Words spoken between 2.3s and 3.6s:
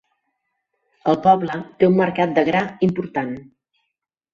de gra important.